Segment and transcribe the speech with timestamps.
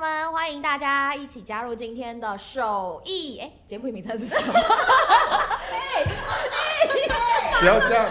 [0.00, 3.38] 们，欢迎大家一起加入今天的手艺。
[3.38, 4.54] 哎，节目名称是什么？
[4.54, 6.04] 哎
[7.60, 8.08] 不要这样。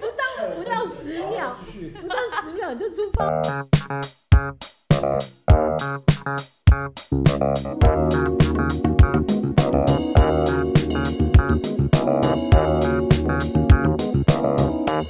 [0.00, 0.24] 不到
[0.56, 1.54] 不到十秒，
[2.00, 3.26] 不到十秒就出发。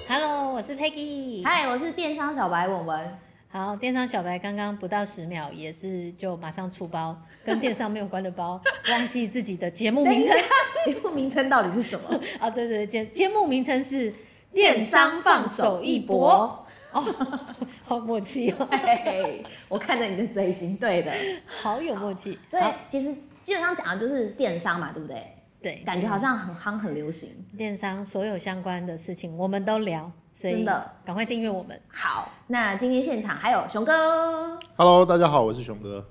[0.09, 1.45] Hello，我是 Peggy。
[1.45, 3.18] 嗨，我是电商小白文文。
[3.57, 10.36] 好，电商小白刚刚不到十秒，也是就马上出包，跟电商没有关的包，忘记自己的节目名称。
[10.85, 12.21] 节目名称到底是什么？
[12.39, 14.13] 啊，对对，节节目名称是
[14.53, 16.66] 电商放手一搏。
[16.93, 17.03] 哦，
[17.82, 18.68] 好默契哦！
[18.71, 21.11] 嘿，我看着你的嘴型，对的，
[21.46, 22.38] 好有默契。
[22.46, 23.11] 所以其实
[23.43, 25.32] 基本上讲的就是电商嘛，对不对？
[25.63, 27.30] 对，感觉好像很夯，很流行。
[27.57, 30.13] 电商所有相关的事情，我们都聊。
[30.39, 31.81] 真的，赶快订阅我们。
[31.90, 34.58] 好，那今天现场还有熊哥。
[34.77, 36.06] Hello，大家好，我是熊哥。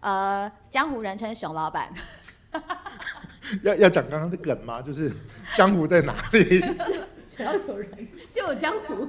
[0.00, 1.88] 呃，江湖人称熊老板。
[3.62, 4.82] 要要讲刚刚的梗吗？
[4.82, 5.12] 就是
[5.54, 6.60] 江湖在哪里？
[7.28, 9.08] 只要有人就有江湖。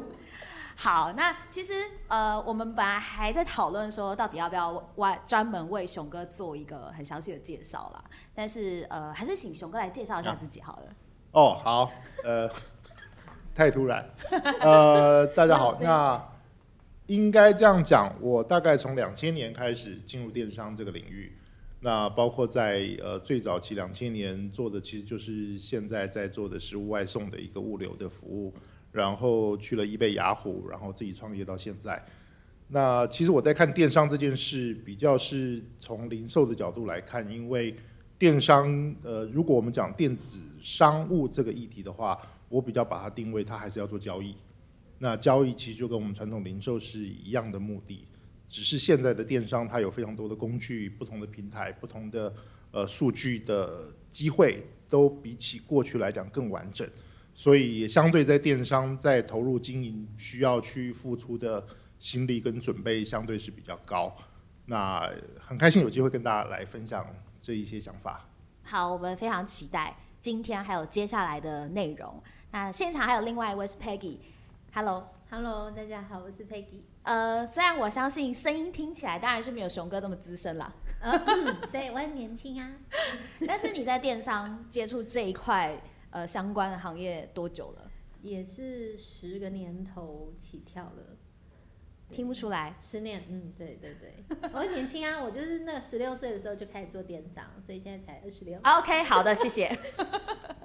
[0.76, 1.74] 好，那其实
[2.08, 8.04] 呃，我们本来还在讨论说，到底要不要为专门为熊哥做一个很详细的介绍啦。
[8.36, 10.84] 但是呃，还是请熊哥来介绍一下自己好了。
[11.32, 11.92] 哦，好，
[12.24, 12.48] 呃。
[13.60, 14.10] 太突然，
[14.64, 16.26] 呃，大家好，那
[17.08, 21.34] 应该这样讲，我大概从两千年开始进入电商这个领域，
[21.82, 28.54] 那包括在呃最早期两千年做的，其实就是现在在做的食物外送的一个物流的服务，
[28.94, 32.02] 然后去了 eBay 雅虎，然后自己创业到现在。
[32.70, 37.76] 那其实我在看电商这件事，比较是从零售的角度来看，因为
[38.18, 42.18] 电商，呃，如果我们讲电子商务这个议题的话。
[42.50, 44.36] 我比较把它定位，它还是要做交易。
[44.98, 48.06] 那交易其实就跟我们传统零售是一样的目的，
[48.50, 52.34] 只是现在的电商它有非常多的工具、不同的平台、不同的
[52.72, 56.86] 呃数据的机会，都比起过去来讲更完整。
[57.34, 61.66] 所以也相对在电商在投入经营需要去付出的
[61.98, 64.14] 心力跟准备，相对是比较高。
[64.66, 65.10] 那
[65.40, 67.08] 很开心有机会跟大家来分享
[67.40, 68.28] 这一些想法。
[68.64, 72.22] 好，我们非常期待今天还有接下来的内容。
[72.52, 76.82] 那现场还有另外一位是 Peggy，Hello，Hello，大家好，我是 Peggy。
[77.04, 82.72] 呃，虽然我相信声音听起来当然是没有熊哥这么资深啦，嗯， 对，我很年轻啊。
[83.46, 87.92] 但是你在电商接触这一块呃相关的行业多久了？
[88.24, 91.16] 也是十个年头起跳了。
[92.12, 98.60] 听不出来，十年，嗯，对对对，我很年轻啊，我就是那十六岁的时候就开始做电商，所以现在才二十六。
[98.64, 99.70] OK，好的，谢谢。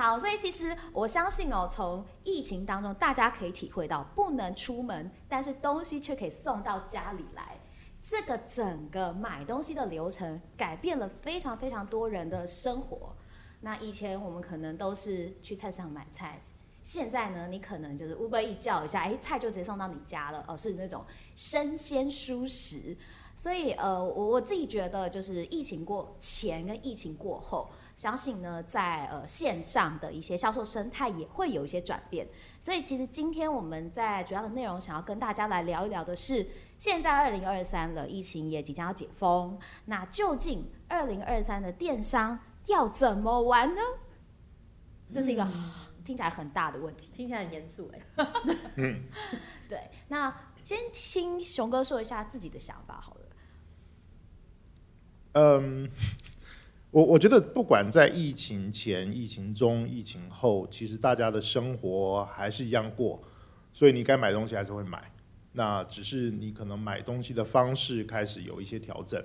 [0.00, 7.60] 好，所以其实我相信哦，从疫情当中，大家可以体会到不能出门，但是东西却可以送到家里来，
[8.00, 13.14] 这个整个买东西的流程改变了非常非常多人的生活。
[13.60, 16.40] 那以前我们可能都是去菜市场买菜。
[16.82, 21.04] 现在呢，你可能就是 Uber 一叫一下，哎，菜就直接送到你家了，而、是那种
[21.36, 22.96] 生鲜蔬食。
[23.36, 27.68] 所以，呃，我我自己觉得，就是疫情过前跟疫情过后，
[28.00, 32.26] 相信呢，在呃线上的一些销售生态也会有一些转变。
[32.58, 42.38] 所以，其实今天我们在主要的内容想要跟大家来聊一聊的是，现在二零二三了，疫情也即将要解封，那究竟二零二三的电商
[42.68, 43.82] 要怎么玩呢？
[45.12, 45.44] 这是一个。
[45.44, 45.70] 嗯
[46.02, 48.00] 听起来很大的问题，听起来很严肃哎。
[48.76, 49.02] 嗯，
[49.68, 50.34] 对，那
[50.64, 53.20] 先听熊哥说一下自己的想法好了。
[55.34, 55.88] 嗯，
[56.92, 63.22] 我我觉得不管在疫情前、疫情中、疫情后，其实大家的生活还是一样过，
[63.72, 65.12] 所以你该买东西还是会买，
[65.52, 69.22] 那只是你可能买东西的方式开始有一些调整。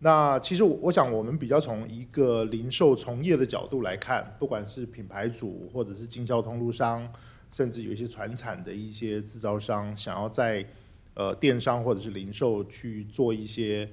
[0.00, 7.10] 那其实我我想，我们比较从一个零售从业的角度来看，不管是品牌主，或者是经销通路商，
[7.54, 10.66] 甚至有一些传产的一些制造商，想要在
[11.14, 13.88] 呃电商或者是零售去做一些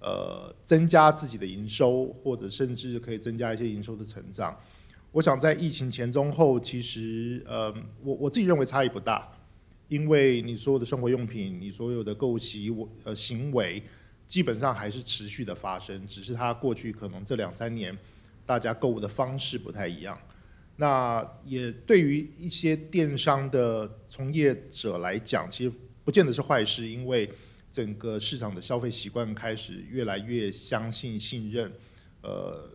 [0.00, 4.58] 呃增加自己的营收，或者甚至可以增加一些营收的成长。
[5.12, 9.26] 我想在疫情前中后，其实呃我我自己认为差异不大，
[9.88, 13.82] 因为你所有的生活用品，你所有的购物习呃行为。
[14.28, 17.96] 基本上还是持续的发生，只是它过去可能这两三年，
[18.44, 20.18] 大家购物的方式不太一样。
[20.74, 25.72] 那也对于一些电商的从业者来讲，其实
[26.04, 27.30] 不见得是坏事，因为
[27.76, 31.70] 整个市场的消费习惯开始越来越相信、信任，
[32.22, 32.70] 呃，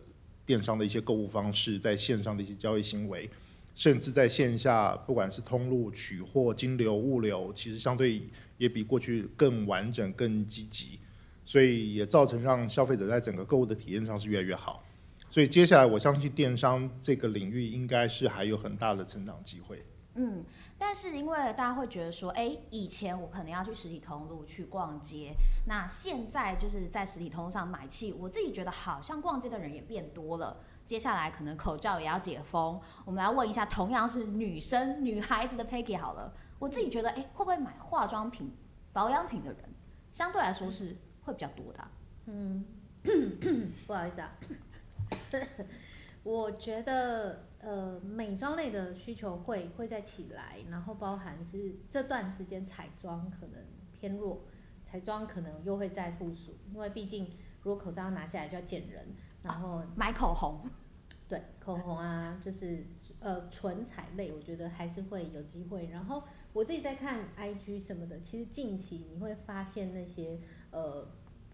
[0.46, 3.28] 电商的一些购物方式，在线上的一些交易行为，
[3.74, 8.22] 甚至在线下，不管是通路取货、金流、物流，其实相对
[8.58, 11.00] 也比过去更完整、更积极。
[11.44, 14.86] 所以也造成让消费者在整个购物的体验上是越来越好。
[15.28, 19.82] 所以接下来我相信电商这个领域应该是还有很大的成长机会。
[20.14, 20.44] 嗯，
[20.84, 25.32] 但是因为大家会觉得说，哎，以前我可能要去实体通路去逛街，
[25.68, 30.56] 那现在就是在实体通路上买气，我自己觉得好像逛街的人也变多了。
[30.84, 38.52] 接下来可能口罩也要解封，我们来问一下，同样是女生、女孩子的 Peggy 好了，我自己觉得，哎，会不会买化妆品、
[38.92, 39.60] 保养品的人，
[40.12, 41.88] 相对来说是会比较多的？
[42.26, 42.66] 嗯，
[43.86, 44.36] 不好意思啊，
[46.24, 47.46] 我觉得。
[47.62, 54.42] 呃，美妆类的需求会会再起来，然后包含是这段时间彩妆可能偏弱，
[54.84, 57.24] 彩妆可能又会再复苏，因为毕竟
[57.62, 59.06] 如果口罩拿下来就要见人，
[59.44, 60.68] 然后、啊、买口红，
[61.28, 62.84] 对，口红啊，就是
[63.20, 65.86] 呃唇彩类，我觉得还是会有机会。
[65.86, 70.40] 然后我自己在看 IG 什么的，其实近期你会发现那些
[70.72, 71.06] 呃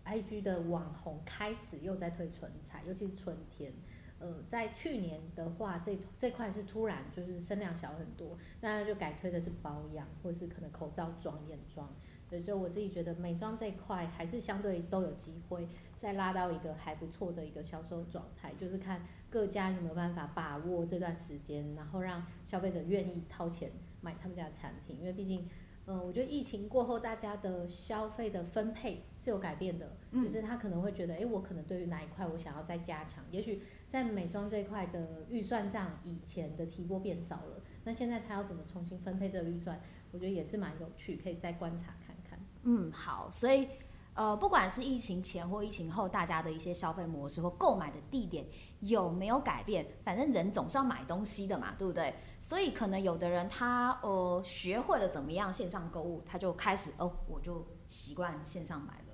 [0.06, 3.74] IG 的网红开始又在推唇彩，尤其是春天。
[4.18, 11.88] 呃，在去年的话，这这块是突然就是声量小很多，那就改推的是保养，或是可能口罩妆、眼妆。
[12.28, 15.66] 所以我自己觉得美妆这一块还是相对都有机会
[15.96, 23.70] 再拉到一个还不错的一个销售状态，就是看各家有没有办法把握这段时间，然后让消费者愿意掏钱
[24.00, 25.48] 买他们家的产品，因为毕竟。
[25.90, 39.80] 嗯，我觉得疫情过后，大家的消费的分配是有改变的，嗯、就是他可能会觉得，哎，我可能对于哪一块我想要再加强，也许在美妆这一块的预算上，以前的提拨变少了，那现在他要怎么重新分配这个预算，
[40.12, 42.38] 我觉得也是蛮有趣，可以再观察看看。
[42.62, 43.68] 嗯，好，所以。
[44.14, 48.44] 呃，不管是疫情前或疫情后，大家的一些消费模式或购买的地点
[48.80, 49.86] 有没有改变？
[50.02, 52.12] 反正人总是要买东西的嘛，对不对？
[52.40, 59.07] 所以可能有的人他呃学会了怎么样线上购物，他就开始哦，我就习惯线上买了。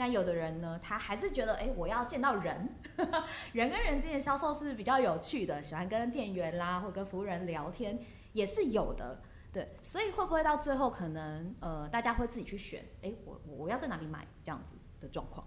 [0.00, 2.74] 但有的人呢，他还是觉得哎，我要见到人，
[3.52, 7.98] 人跟人之间销售是比较有趣的，喜欢跟店员啦或跟服务人聊天
[8.32, 9.20] 也是有的。
[9.52, 12.82] 对，所以会不会到最后可能呃，大家会自己去选？
[13.02, 15.46] 哎，我我要在哪里买这样子的状况？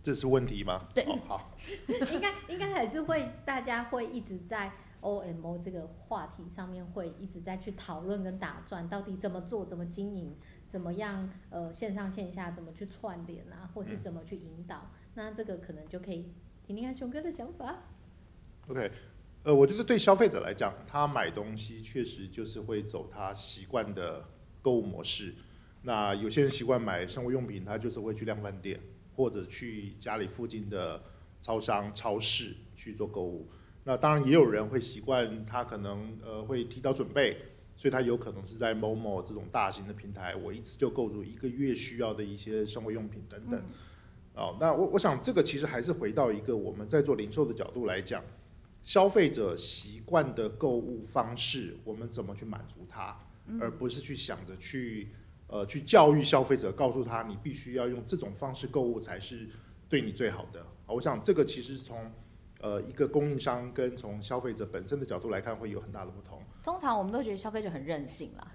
[0.00, 0.86] 这是问题吗？
[0.94, 1.50] 对，哦、好，
[2.12, 4.70] 应该应该还是会，大家会一直在
[5.00, 10.38] OMO 这个话题上面会一直在去讨论跟打转，到底怎么做，怎么经营，
[10.74, 14.90] 怎么样呃线上线下怎么去串联啊，或是怎么去引导？
[14.90, 16.32] 嗯、那这个可能就可以
[16.66, 17.76] 听听看熊哥的想法。
[18.66, 18.90] OK。
[19.44, 24.24] 呃，我觉得对消费者来讲，他买东西确实就是会走他习惯的
[24.60, 25.32] 购物模式。
[25.82, 28.80] 那有些人习惯买生活用品，他就是会去量贩店
[29.14, 31.00] 或者去家里附近的
[31.40, 33.48] 超商、超市去做购物。
[33.84, 37.36] 那当然也有人会习惯，他可能呃会提早准备，
[37.84, 43.62] 所以他有可能是在 Momo 这种大型的平台，我一次就购入一个月需要的一些生活用品等等。
[44.32, 48.24] 哦，那我我想这个其实还是回到一个我们在做零售的角度来讲。
[48.84, 53.18] 消费者习惯的购物方式，我们怎么去满足他，
[53.60, 55.08] 而不是去想着去，
[55.48, 59.46] 呃，去教育消费者，告诉他你必须要用这种方式购物才是
[59.90, 60.64] 对你最好的。
[60.86, 62.10] 我想这个其实从，
[62.62, 66.42] 呃，一个供应商跟从消费者本身的角度来看，会有很大的不同。
[66.64, 68.48] 通常我们都觉得消费者很任性了，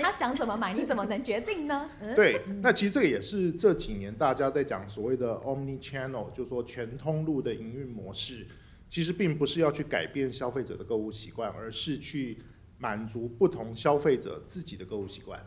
[0.00, 1.90] 他想怎么买，你怎么能决定呢？
[2.14, 8.46] 对，那其实这个也是这几年大家在讲所谓的 omni channel，就是说全通路的营运模式。
[8.88, 12.38] 其实并不是要去改变消费者的购物习惯，而是去
[12.76, 15.40] 满足不同消费者自己的购物习惯。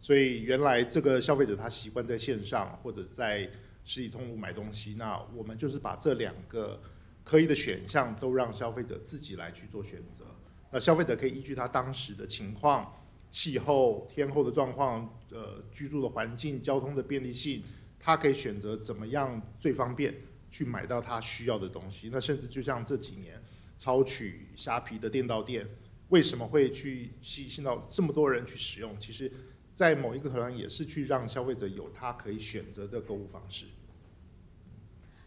[0.00, 3.50] 所以原来这个消费者他习惯在线上或者在
[3.84, 6.80] 实体通路买东西，那我们就是把这两个
[7.22, 10.24] 可以的选项都让消费者自己来去做选择。
[10.70, 12.92] 那消费者可以依据他当时的情况、
[13.30, 17.62] 气候、天候的状况、呃居住的环境、交通的便利性，
[17.98, 20.14] 他可以选择怎么样最方便。
[20.48, 23.42] 去买到他需要的东西，那甚至就像这几年
[23.76, 25.68] 超取虾皮的店到店，
[26.08, 28.98] 为什么会去吸引到这么多人去使用？
[28.98, 29.30] 其实，
[29.74, 33.66] 在某一个可能也是去让消费者有他可以选择的购物方式。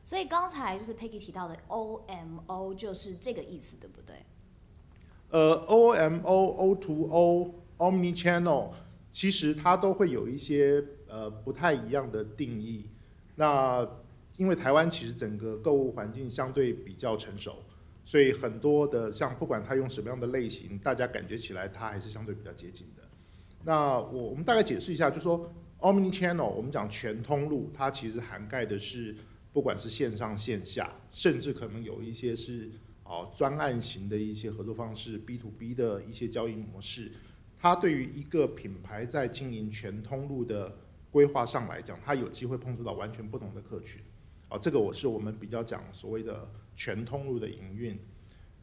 [0.03, 4.25] 所以刚才就是 Peggy 提到的 OMO，就是这个意思，对不对？
[5.29, 8.71] 呃，OMO、O to O、Omni Channel，
[9.13, 12.85] 其实它都会有一些呃不太一样的定义。
[13.35, 13.87] 那
[14.37, 17.57] 因为台湾其实整个购物环境相对比较成熟，
[18.05, 23.03] 所以很多的像不管它用什么样的类型，大家感觉起来它还是相对比较接近的。
[23.63, 29.15] 那我我们大概解释一下，就说 Omni Channel，我们讲全通路，它其实涵盖的是
[29.53, 32.69] 不管是线上线下，甚至可能有一些是
[33.09, 37.11] 哦专案型的一些合作方式，B to B 的一些交易模式。
[37.57, 40.73] 它对于一个品牌在经营全通路的
[41.11, 44.01] 规划上来讲，它有机会碰触到完全不同的客群。
[44.47, 47.99] 啊，这个我是我们比较讲所谓的全通路的营运。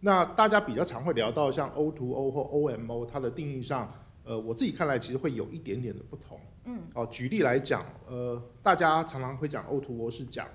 [0.00, 3.92] 那大家比较常会聊到像 O to O 或 OMO，它的定义上，
[4.24, 6.40] 呃，我自己看来其实会有一点点的不同。
[6.64, 10.48] 嗯，哦，举例来讲，呃，大家常常会讲 O to O 是讲，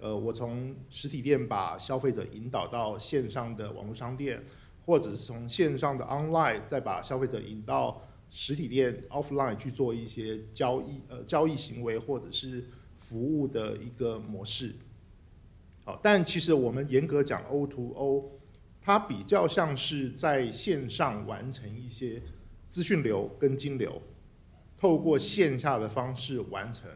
[0.00, 4.44] 呃，我从实体店把消费者引导到线上的网络商店，
[4.84, 12.64] 或者是从线上的 online 再把消费者引到实体店 offline 去做一些交易，呃，交易行为或者是。
[13.08, 14.74] 服务的一个模式，
[15.82, 18.32] 好，但其实我们严格讲 O to O，
[18.82, 22.20] 它比较像是在线上完成一些
[22.66, 24.02] 资讯流跟金流，
[24.76, 26.90] 透过线下的方式完成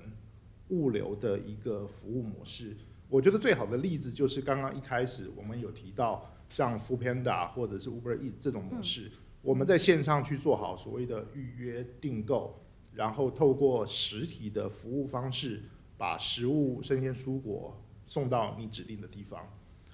[0.68, 2.76] 物流的一个服务模式。
[3.12, 12.59] 我觉得最好的例子就是刚刚一开始我们有提到，像 Foodpanda 或者是 Uber Eats 这种模式，我们在线上去做好所谓的预约订购，
[12.95, 15.64] 然后透过实体的服务方式。
[15.99, 19.49] 把食物、生鲜蔬果送到你指定的地方，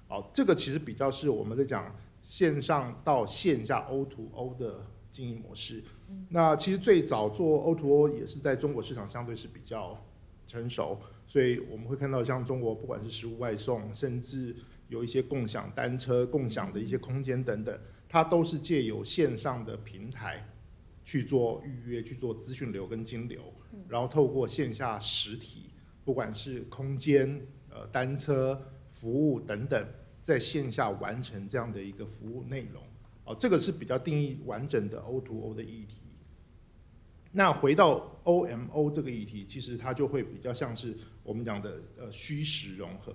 [0.07, 5.83] 好，这个其实比较是我们在讲线上到线下 O to O 的经营模式。
[6.29, 10.03] 那其实最早做 O to O 也是在中国市场相对是比较
[10.47, 10.99] 成熟，
[11.29, 14.53] 所以我们会看到像中国不管是食物外送，甚至
[14.89, 20.45] 有一些共享单车、共享的一些空间等等，它都是借由线上的平台
[21.05, 23.41] 去做预约、去做资讯流跟金流，
[23.87, 25.69] 然后透过线下实体。
[26.03, 28.59] 不管是空间、呃单车
[28.89, 29.87] 服务等等，
[30.23, 32.81] 在线下完成这样的一个服务内容，
[33.25, 35.97] 哦，这个是比较定义完整的 O to O 的议题。
[37.31, 40.97] 那回到 O M O 这个议题，其实它就会比较像是
[41.29, 43.13] 我们讲的呃虚实融合，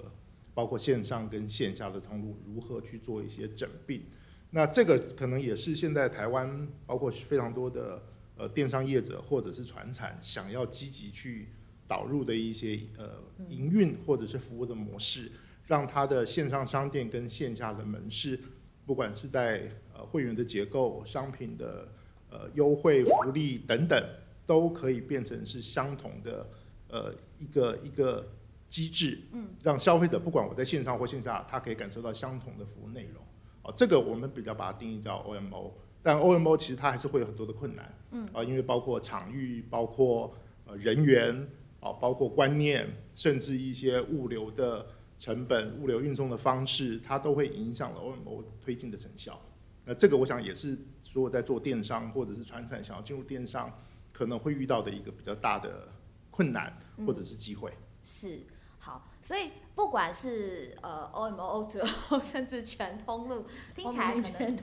[0.55, 4.03] 包括线上跟线下的通路如何去做一些整并。
[4.51, 8.03] 那这个可能也是现在台湾包括非常多的
[8.37, 11.49] 呃电商业者或者是船产想要积极去。
[11.87, 13.11] 导入的一些呃
[13.51, 15.31] 营运或者是服务的模式，
[15.67, 18.41] 让它的线上商店跟线下的门市，
[18.87, 21.87] 不管是在呃会员的结构、商品的
[22.31, 24.03] 呃优惠福利等等，
[24.47, 26.49] 都可以变成是相同的
[26.95, 28.25] 呃一个一个
[28.69, 33.23] 机制，嗯，让消费者不管我在线上或线下，他可以感受到相同的服务内容。
[33.63, 35.73] 哦，这个我们比较把它定义叫 OMO，
[36.03, 40.33] 但 OMO 其实它还是会有很多的困难，嗯，啊，因为包括场域，包括
[40.67, 41.47] 呃人员。
[41.85, 44.87] 啊，包括观念，甚至一些物流的
[45.21, 49.39] 成本、物流运送的方式，它都会影响了 OMO 推进的成效。
[49.85, 50.79] 那这个我想也是，
[51.13, 53.71] 如果在做电商或者是传产想要进入电商，
[54.15, 55.87] 可能会遇到的一个比较大的
[56.35, 56.77] 困难
[57.07, 57.71] 或者是机会。
[57.71, 58.47] 嗯、是，
[58.79, 64.57] 好，所以不管是呃 OMO、O2O，甚至全通路，听起来可能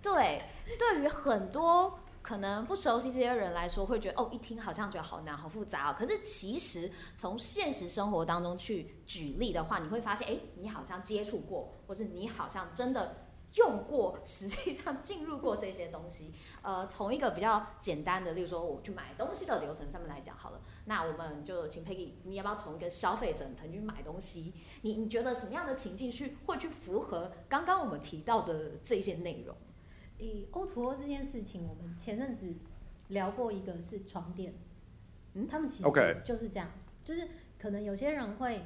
[0.00, 0.42] 对，
[0.78, 1.98] 对于很多。
[2.20, 5.96] 可能不熟悉这些人来说，会觉得哦，一听好像觉得好难、好复杂哦。
[5.98, 16.34] 可是其实从现实生活当中去举例的话，你会发现，哎，你好像接触过，或是你好像真的用过，实际上进入过这些东西。
[16.60, 29.54] 呃，从一个比较简单的，例如说我去买东西的流程上面来讲好了，那我们就请 Peggy，你要不要从一个消费者曾经买东西，你你觉得什么样的情境去会去符合刚刚我们提到的这些内容？
[30.16, 32.54] 以 O to O 这件事情，我们前阵子
[33.08, 34.54] 聊过一个是床垫，
[35.34, 36.70] 嗯，他们其实就是这样，
[37.04, 37.28] 就是
[37.58, 38.62] 可能有些人会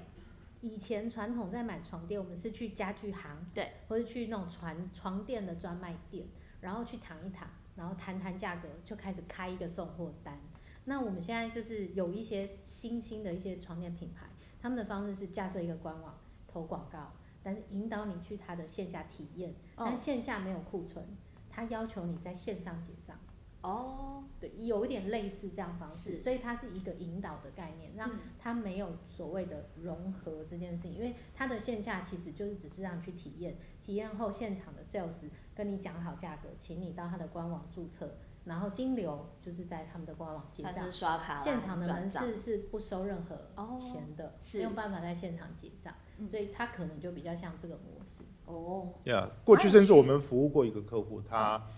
[0.61, 6.25] 以前传统在买床垫，我们是去家具行，对，或者去那种床床垫的专卖店，
[6.61, 10.41] 然后去躺一躺，然后谈谈价格，就开始开一个送货单。
[10.85, 14.27] 那我们现在就是有一些新兴的一些床垫品牌，
[14.61, 17.13] 他们的方式是架设一个官网投广告，
[17.43, 21.07] 但是引导你去他的线下体验，但线下没有库存。
[21.55, 23.15] 他要求你在线上结账，
[23.61, 45.95] 哦，对，有一点类似这样方式，所以它是一个引导的概念，让它没有所谓的融合这件事情，因为它的线下其实就是只是让你去体验，体验后现场的 sales 跟你讲好价格，请你到他的官网注册，然后金流就是在他们的官网结账，刷卡，现场的门市是不收任何钱的，没有办法在现场结账。
[46.31, 48.95] 所以他可能就比较像这个模式哦。
[49.05, 51.69] Yeah，过去甚至我们服务过一个客户，他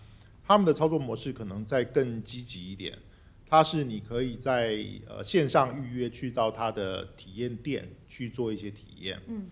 [0.42, 2.98] 他们的操作模式可能再更积极一点。
[3.46, 9.20] 他是你可以在呃线上预约去到他的体验店去做一些体验。
[9.26, 9.48] 嗯。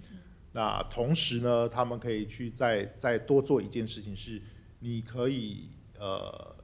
[0.52, 4.42] 那同时呢，他们可以去再再多做一件事情，是
[4.80, 6.54] 你可以呃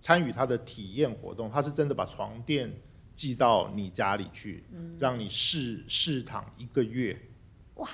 [0.00, 1.50] 参与他的体验活动。
[1.50, 2.72] 他是真的把床垫
[3.14, 4.64] 寄到你家里去，
[4.98, 7.18] 让你试试躺一个月。
[7.76, 7.88] 哇，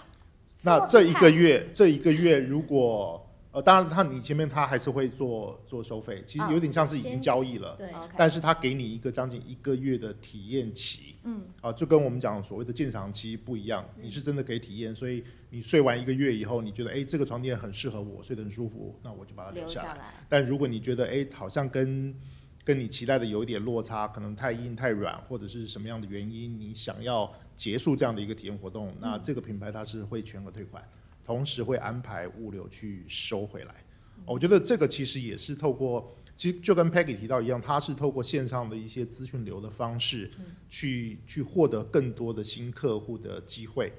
[0.61, 19.89] 那这一个月，这一个月如果呃，当然他你前面他还是会做做收费，其实有点像是已经交易了，对，但是他给你一个将近一个月的体验期，嗯，啊，就跟我们讲所谓的鉴赏期不一样，你是真的可以体验，所以你睡完一个月以后，你觉得哎这个床垫很适合我，睡得很舒服，那我就把它留下来。
[19.89, 22.15] 下来但如果你觉得哎好像跟
[22.65, 30.83] 跟你期待的有一点落差，可能太硬太软，或者是什么样的原因，你想要结束这样的一个体验活动，那这个品牌它是会全额退款。
[31.33, 33.75] 同时会安排物流去收回来，
[34.27, 40.31] 我觉得这个其实也是透过，其实就跟 Peggy 提到一样，它是透过线上的一些资讯流的方式，
[40.69, 43.91] 去去获得更多的新客户的机会，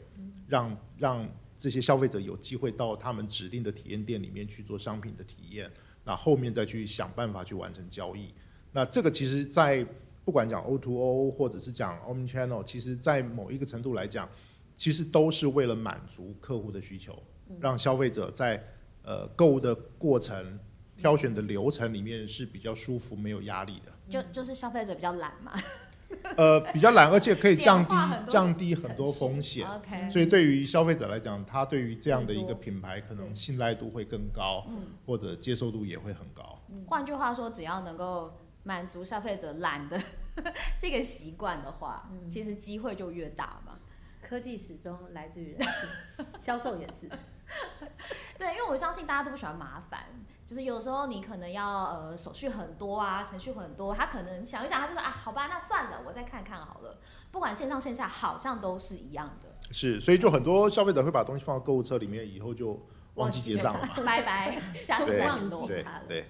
[0.47, 5.67] 让让这些消费者有机会到他们指定的体验店里面去做商品的体验，
[6.05, 8.31] 那后面再去想办法去完成交易。
[8.71, 9.83] 那这个其实，在
[10.23, 14.29] 不管讲 O2O 或者是讲 Omnichannel，其实在某一个程度来讲。
[14.75, 17.21] 其实都是为了满足客户的需求，
[17.59, 18.63] 让消费者在
[19.03, 20.59] 呃购物的过程、
[20.97, 23.91] 挑选的流程里面是比较舒服、没有压力的。
[24.09, 25.53] 就就是消费者比较懒嘛。
[26.37, 27.95] 呃，比较懒，而且可以降低
[28.29, 29.67] 降低很多风险。
[29.67, 30.11] Okay.
[30.11, 34.63] 所以对于消费者来讲，他对于这样的一个品牌，可能信赖度会更高，
[35.07, 36.59] 或者接受度也会很高。
[36.85, 39.99] 换句话说，只要能够满足消费者懒的
[40.79, 43.79] 这个习惯的话，其实机会就越大嘛。
[44.27, 47.09] 科技始终来自于人性，销售也是。
[48.37, 50.05] 对，因为我相信大家都不喜欢麻烦，
[50.45, 56.99] 就是有时候你可能要呃手续很多啊，程序很多，他可能想一想，他就说啊，好吧，那算了，我再看看好了。
[57.31, 59.49] 不管线上线下，好像都是一样的。
[59.71, 62.81] 是，所以就很多消费者会把东西放到购物车里面，以后就
[63.15, 66.03] 忘记结账了，拜拜， 下次忘记它了。
[66.07, 66.25] 对。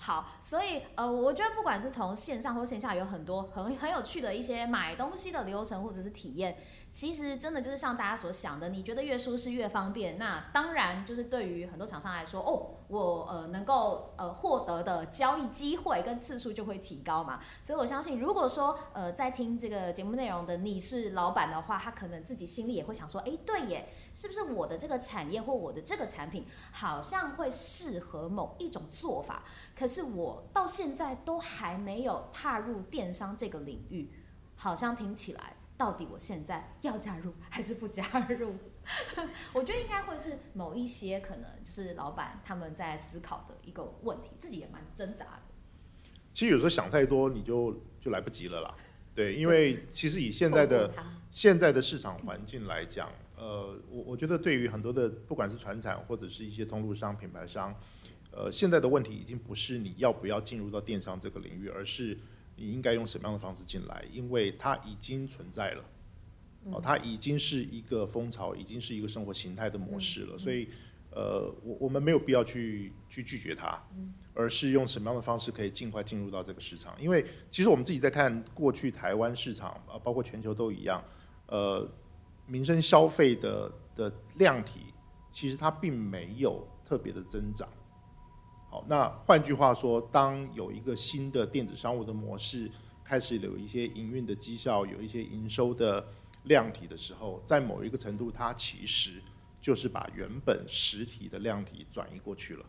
[0.00, 6.58] 好，所以呃，我觉得不管是从线上或线下，有很多很很有趣的一些买东西的流程或者是体验。
[6.94, 17.40] 其实真的就是像大家所想的，你觉得越舒适越方便，那当然就是对于很多厂商来说，哦，我呃能够呃获得的交易机会跟次数就会提高嘛。
[17.64, 29.42] 所以我相信，如果说呃在听这个节目内容的你是老板的话，他可能自己心里也会想说，哎，对耶，是不是我的这个产业或我的这个产品好像会适合某一种做法？
[29.76, 34.12] 可是我到现在都还没有踏入电商这个领域，
[34.54, 35.56] 好像听起来。
[35.76, 38.04] 到底我现在要加入还是不加
[38.38, 38.54] 入？
[39.52, 45.40] 我觉得应该会是某一些可能就是老板他们在思考的一个问题，自己也蛮挣扎的。
[46.32, 48.74] 其实有时候想太多，你就就来不及了啦。
[49.14, 50.92] 对，因为其实以现在的
[51.30, 57.74] 现在的市场环境来讲，呃，我我觉得对于很多的不管是船产或者是一些通路商、品牌商，
[58.30, 62.16] 呃，现在的问题已经不是你要不要进入到电商这个领域，而是。
[62.56, 64.04] 你应该用什么样的方式进来？
[64.12, 65.84] 因为它已经存在了，
[66.70, 70.38] 哦，它已经是一个风潮，已经是一个生活形态的模式了。
[70.38, 70.68] 所以，
[71.10, 73.82] 呃，我我们没有必要去去拒绝它，
[74.34, 76.94] 而是用什么样的方式可以尽快进入到这个市场？
[77.00, 81.02] 因为其实我们自己在看过去台湾市场啊，包括全球都一样，
[81.46, 81.88] 呃，
[82.46, 84.80] 民生消费的的量体
[85.32, 87.68] 其实它并没有特别的增长。
[88.74, 92.68] 好，那换句话说，当有一个新的电子商务的模式
[93.04, 96.04] 开始有一些营运的绩效，有一些营收的
[96.46, 99.22] 量体的时候，在某一个程度，它其实
[99.60, 102.66] 就是把原本实体的量体转移过去了。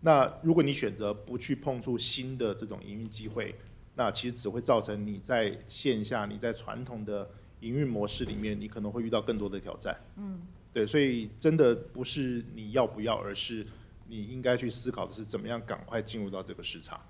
[0.00, 3.54] 那如果你选择不去碰触新的这种营运机会，
[3.94, 7.26] 那其实只会造成你在线下、你在传统的
[7.60, 9.98] 营运模式里面，你可能会遇到更多的挑战。
[10.16, 10.42] 嗯，
[10.74, 13.66] 对，所以真的不是你要不要，而是。
[14.10, 17.00] 你应该去思考的是怎么样赶快进入到这个市场。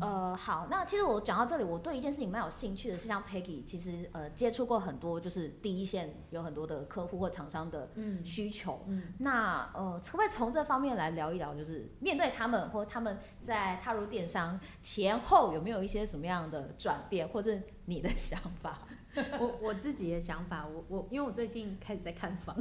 [0.00, 7.88] 呃，好，那其实我讲到这里，我对一件事情蛮有兴趣的，是像 Peggy，其实呃接触过很多，就是第一线有很多的客户或厂商的
[8.24, 8.84] 需求。
[8.86, 18.78] 嗯，嗯那呃，可不可以从这方面来聊一聊，就是面对他们或他们在踏入电商前后有没有一些什么样的转变，或者你的 想法？
[19.40, 22.56] 我我自己的想法，我我因为我最近开始在看房。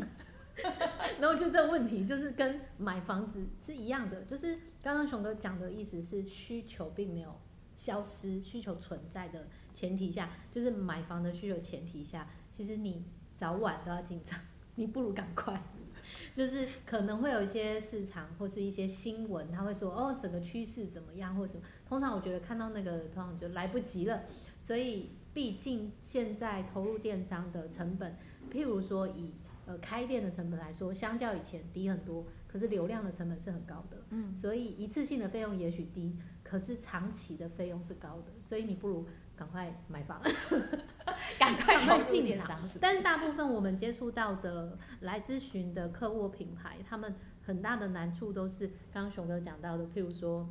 [1.20, 7.34] 然后就这个问题，就是跟买房子是一样的，就是刚刚熊哥讲的意思是需求并没有
[7.76, 13.04] 消失，需求存在的前提下，就是买房的需求前提下，其实你
[13.36, 14.40] 早晚都要进场，
[14.76, 15.62] 你不如赶快。
[16.36, 21.64] 就是可能会有一些市场或是一些新闻，他会说哦，整个趋势怎么样或什么。
[21.88, 24.24] 通常我觉得看到那个，通常就来不及了。
[24.62, 28.18] 所以毕竟现在投入电商的成本，
[28.52, 29.32] 譬如说以
[29.66, 33.98] 呃，开店的成本来说，相较以前低很多，可是流量的成本是很高的。
[34.10, 40.22] 嗯，所以一次性的费用也许低，可是长期的费用是高的，所以你不如赶快买房
[41.40, 42.60] 赶快进场。
[42.82, 50.50] 但是大部分我们接触到的来咨询的客户品牌，他们很大的难处都是刚刚熊哥讲到的，譬如说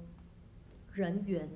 [0.94, 1.48] 人员、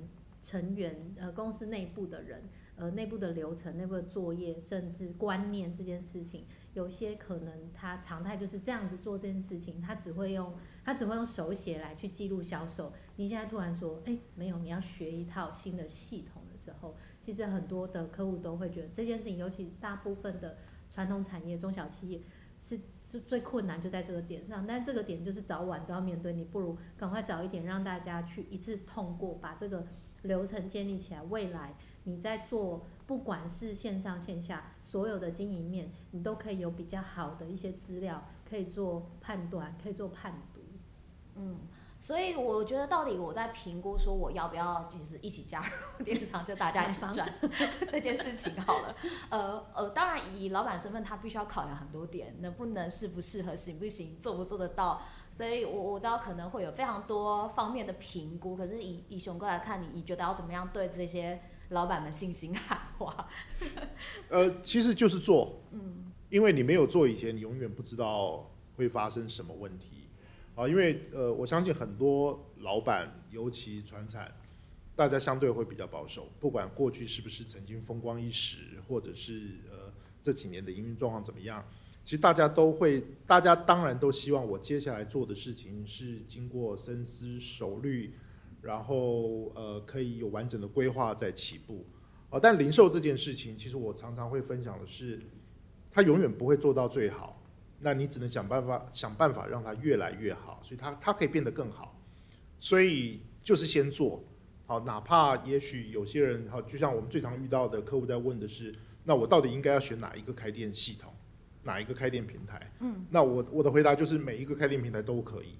[0.47, 2.41] 成员，呃，公司内部的人，
[2.77, 10.55] 呃，内部的流程、内部的作业，甚至观念这件事情，有些可能他常态就是这样子做这件事情，他只会用
[10.85, 12.93] 他只会用手写来去记录销售。
[13.17, 22.21] 你现在突然说，哎，没有，你要学一套新的系统的时候，其实很多的客户都会觉得这件事情，尤其大部分的传统产业、中小企业。
[22.59, 29.85] 是是最困难就在这个点上，但这个点就是早晚都要面对，你不如赶快早一点让大家去一次通过，把这个
[30.23, 31.21] 流程建立起来。
[31.23, 40.61] 未来你在做，不管是线上线下所有的经营面，你都可以有比较好的一些资料，可以做判断，可以做判读。
[41.35, 41.59] 嗯。
[41.99, 45.59] 所以我觉得，到底我在评估说我要不要就是一起加
[45.97, 47.27] 入电商，就大家一起赚
[47.89, 48.95] 这件事情好了。
[49.31, 55.01] 呃呃，当然以老板身份，他必须要考量很多点，能不能适不适合，行不行，做不做得到。
[55.37, 58.55] 所以我我知道可能会有非常多方面的评估。
[58.55, 63.29] 可是以以熊哥来看，你你觉得要怎么样对这些老板们信心喊话？
[64.29, 70.07] 呃，其实就是做，嗯，因为你没有做以前，你永远不知道会发生什么问题。
[70.55, 74.33] 啊，因为呃，我相信很多老板，尤其传产，
[74.95, 76.29] 大家相对会比较保守。
[76.39, 81.63] 不管过去是不是曾经风光一时，或者是呃这几年的营运状况怎么样，
[82.07, 88.13] 其实大家都会，大家当然都希望我接下来做的事情是经过深思熟虑，
[88.61, 91.85] 然后呃可以有完整的规划再起步。
[92.29, 95.19] 啊，但零售这件事情，其实我常常会分享的是，
[95.91, 97.43] 它永远不会做到最好。
[97.81, 102.01] 那你只能想办法想办法让它越来越好，所以它它可以变得更好，
[102.57, 104.23] 所以就是先做
[104.65, 111.13] 好，哪怕也许有些人好，就像我们最常遇到的客户在问的是，那我到底应该要选哪一个开店系统，
[111.67, 112.71] 哪一个开店平台？
[112.79, 115.59] 嗯，那我我的回答就是每一个开店平台都可以，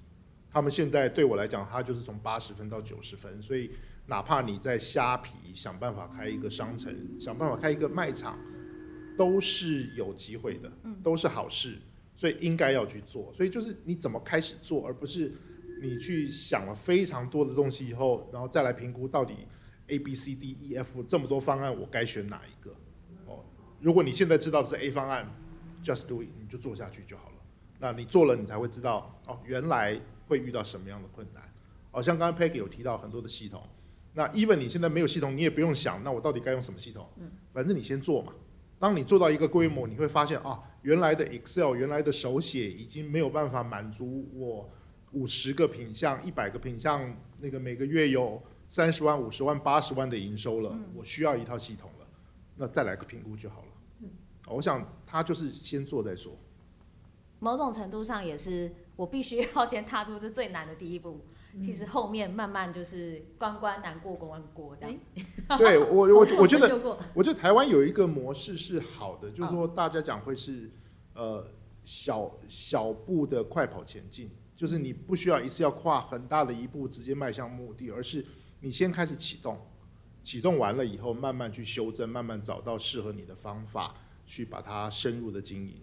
[0.49, 3.69] 他们现在对我来讲，它就是从八十分到九十分，所以
[4.07, 8.39] 哪怕你在虾皮想办法开一个商城，想办法开一个卖场，
[9.15, 10.71] 都是有机会的，
[11.03, 11.77] 都是好事。
[12.19, 15.31] 所以应该要去做，所以就是你怎么开始做，而不是
[15.83, 19.35] 你去想了非常多的东西以后，然后再来评估到底
[19.85, 22.71] A B C D E F 这么多方案，我该选哪一个？
[23.27, 23.45] 哦，
[23.79, 25.31] 如果你现在知道这是 A 方案
[25.93, 27.35] ，just do it，你就做下去就好了。
[27.79, 31.43] 那你做了，你才会知道哦，原来会遇到什么样的困难。
[31.91, 33.63] 哦，像刚刚 Peggy 有提到很多的系统，
[34.13, 37.07] 那 even 你现在没有系统，你也不用想，那我到底该用什么系统？
[37.17, 38.33] 嗯，反正你先做嘛。
[38.79, 40.61] 当你做到一个规模，你会发现啊。
[40.83, 44.69] 原来的 Excel，原来的手写已经没有办法满足我
[45.11, 52.07] 五十个品项、一百个品项，那个每个月有三十万、五十万、八十万的营收了，我需要一套系统了，
[52.55, 53.67] 那再来个评估就好了。
[54.49, 56.33] 我想他就是先做再说。
[57.39, 61.21] 某种程度上也是，我必须要先踏出这最难的第一步。
[61.61, 64.95] 其实后面慢慢就是关关难过关关过这样。
[65.57, 70.69] 对我我我觉得 我觉得台湾有一个模式是好的，就是说大家讲会是
[71.15, 71.43] 呃
[71.83, 78.23] 小小步的快跑前进，就是你不需要一次要跨很大的一步直接迈向目的，而是
[78.59, 79.59] 你先开始启动，
[80.23, 83.95] 启动完了以后慢慢去修正，慢慢找到适合你的方法
[84.27, 85.77] 去把它深入的经营。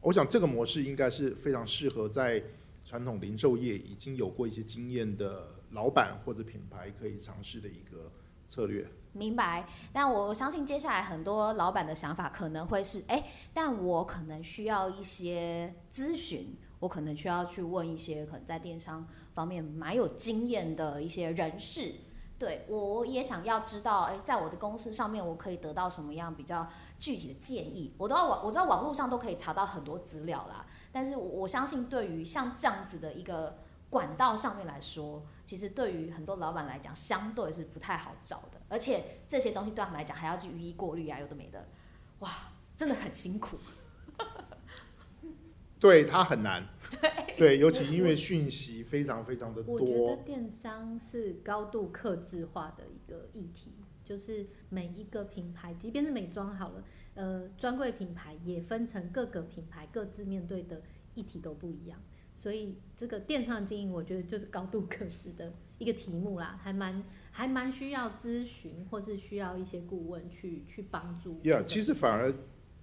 [0.00, 2.42] 我想这个模式应该是非常适合在。
[2.82, 8.10] 传统零售业已经有过一些经验的老板或者品牌可以尝试的一个
[8.48, 8.84] 策略。
[9.12, 13.22] 明白，但我相信接下来很多老板的想法可能会是：哎，
[13.54, 21.92] 但我可能需要一些咨询，我可能需要去问一些可能在电商方面蛮有经验的一些人士。
[22.40, 26.66] 对，我也想要知道，哎，在我的公司上面，我可以得到什么样比较
[26.98, 27.92] 具体的建议？
[27.98, 30.64] 我都要网，我知道网络上都可以查到很多资料啦。
[30.90, 33.58] 但是我我相信，对于像这样子的一个
[33.90, 38.58] 管道上面来说，其实对于很多老板来讲，相对是不太好找的。
[38.70, 41.68] 而且这些东西对他们来讲，还要去予以过滤啊，有的没的，
[42.20, 42.30] 哇，
[42.74, 43.58] 真的很辛苦。
[45.80, 46.68] 对，它很难。
[47.00, 49.74] 对，对，尤其因为讯息非常非常的多。
[49.74, 53.72] 我觉得电商是高度克制化的一个议题，
[54.04, 56.84] 就是每一个品牌，即便是美妆好了。
[57.14, 60.82] 呃，专柜品牌也分成各个品牌各自面对的
[61.14, 62.00] 议题都不一样，
[62.38, 71.40] 所以这个电商经营，我觉得就是高度可视的一个题目啦，还蛮 还蛮需要咨询或是需要一些顾问去去帮助。
[71.44, 72.32] 呀，其实反而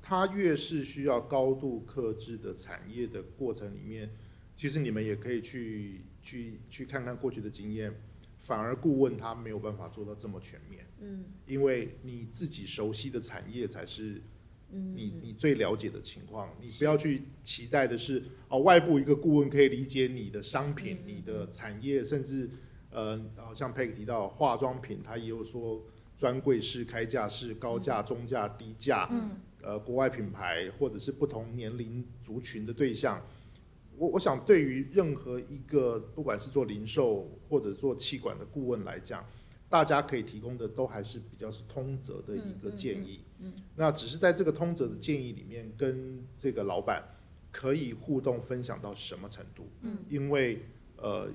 [0.09, 4.09] 它越是需要高度克制的产业的过程里面，
[4.55, 7.93] 其实你们也可以去去去看看过去的经验，
[8.39, 10.85] 反而顾问他没有办法做到这么全面。
[11.01, 14.21] 嗯，因为你自己熟悉的产业才是
[14.71, 22.49] 你你最了解的情况，你不要去期待的是哦，外部一个顾问可以理解你的商品、你的产业，甚至
[22.91, 25.83] 呃，好像 Peg 提到化妆品，他也有说
[26.17, 29.09] 专柜式、开价式、高价、中价、低价，
[29.67, 33.21] 呃，国外品牌或者是不同年龄族群的对象。
[33.97, 39.25] 我我想，对于任何一个不管是做零售或者做气管的顾问来讲，
[39.67, 43.19] 大家可以提供的都还是比较是通则的一个建议。
[43.39, 47.03] 嗯，那只是在这个通则的建议里面，跟这个老板
[47.51, 49.67] 可以互动分享到什么程度？
[49.81, 50.61] 嗯，因为
[50.95, 51.29] 呃，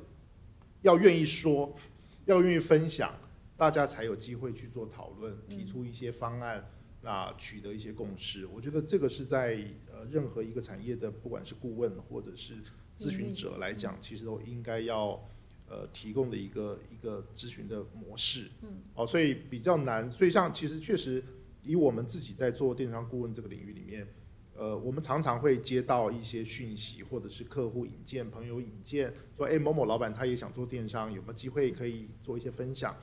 [0.80, 1.76] 要愿意说，
[2.24, 3.14] 要愿意分享，
[3.58, 6.64] 大家才有机会去做讨论，提出一些方案。
[7.04, 9.58] 那取得一些共识，我觉得这个是在
[9.92, 12.54] 呃任何一个产业的，不管是顾问或者是
[12.96, 15.20] 咨询者来讲，其实都应该要
[15.68, 18.50] 呃提供的一个一个咨询的模式。
[18.62, 20.08] 嗯，哦，所以比较难。
[20.12, 21.20] 所以像其实确实
[21.64, 24.06] 以我们自己在做电商顾问这个领域里面，
[24.54, 32.94] 呃，我们常常会接到一些讯息，或者是客户引荐、朋友引荐，说哎某某老板他也想做电商，有没有机会可以做一些分享？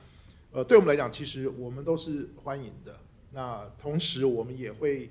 [0.52, 2.98] 呃，对我们来讲，其实我们都是欢迎的。
[3.32, 5.08] 那同时，我们也会，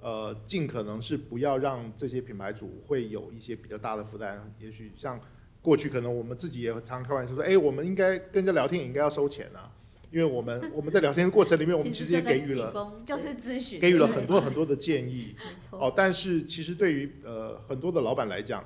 [0.00, 4.54] 呃，尽可能是不要让这些品牌主会有一些比较大的负担。
[4.60, 5.20] 也许像
[5.60, 9.72] 过去，可能我们自己也常开玩笑说，哎，我们应该跟人家聊天，也应该要收钱啊，
[10.12, 15.34] 因为我们 我们在聊天的过程里面，我们其实也给予了，就是咨询，给予了很多很多的建议。
[15.72, 18.64] 哦，但是其实对于呃很多的老板来讲，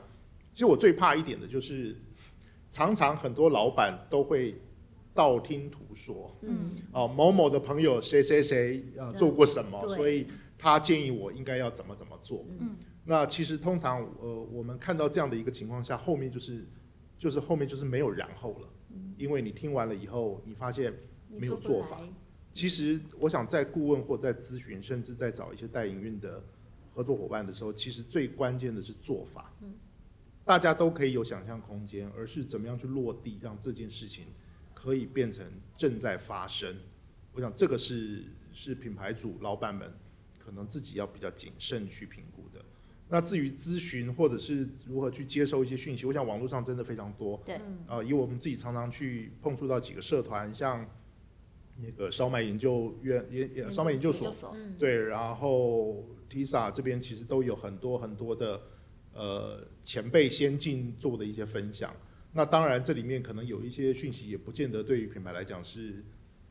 [0.53, 1.97] 其实我最怕一点的就是，
[2.69, 4.55] 常常很多老板都会。
[5.14, 16.66] 道听途说，嗯，哦，某某的朋友谁谁谁呃做过什么，嗯，所以他建议我应该要怎么怎么做，嗯，那其实通常呃我们看到这样的一个情况下，后面就是
[17.18, 20.92] 就是后面就是没有然后了，嗯，因为你听完了以后，你发现
[21.29, 22.01] 没有做法。
[22.55, 26.42] 其实我想在顾问或在咨询，甚至在找一些代营运的
[26.94, 29.72] 合作伙伴的时候，其实最关键的是做法，嗯，
[30.44, 34.27] 大家都可以有想象空间，而是怎么样去落地，让这件事情。
[34.83, 36.75] 可以变成正在发生，
[37.33, 39.92] 我想这个是是品牌主老板们
[40.40, 42.64] 可能自己要比较谨慎去评估的。
[43.09, 47.40] 那至于咨询或者是如何去接收一些讯息，我想网络上真的非常多。
[47.47, 50.85] 对，啊，以我们自己常常去碰触到几个社团，像
[51.79, 58.61] 那个烧麦研究院也也烧麦研究所，对，然后 TISA 这边其实都有很多很多的
[59.14, 61.95] 呃前辈先进做的一些分享。
[62.35, 66.03] 那当然，这里面可能有一些讯息，也不见得对于品牌来讲是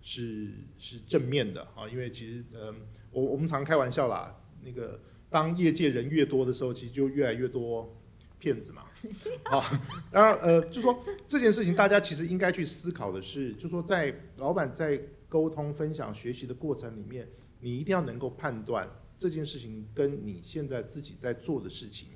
[0.02, 1.90] 是是正面的啊。
[1.92, 2.76] 因为其实，嗯，
[3.12, 7.98] 我我们常开玩笑啦，那个当业界人越多的时候，其实就越来越多
[8.38, 8.84] 骗子嘛。
[9.50, 9.64] 啊，
[10.12, 17.28] 当然，呃，就说这件事情，大家其实应该去思考的是，就说在老板在沟通、分享、学习的过程里面，
[17.60, 22.10] 你一定要能够判断这件事情跟你现在自己在做的事情